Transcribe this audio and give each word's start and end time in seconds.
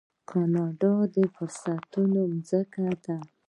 کاناډا 0.29 0.93
د 1.13 1.15
فرصتونو 1.35 2.21
ځمکه 2.49 2.85
ده. 3.03 3.17